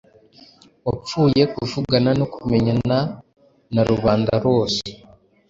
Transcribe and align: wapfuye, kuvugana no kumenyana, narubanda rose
wapfuye, 0.85 1.43
kuvugana 1.55 2.09
no 2.19 2.25
kumenyana, 2.33 2.97
narubanda 3.73 4.33
rose 4.45 4.85